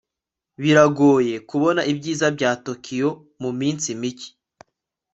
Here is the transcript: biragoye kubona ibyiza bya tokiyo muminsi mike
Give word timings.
biragoye 0.61 1.35
kubona 1.49 1.81
ibyiza 1.91 2.27
bya 2.35 2.51
tokiyo 2.65 3.09
muminsi 3.41 3.89
mike 4.01 4.29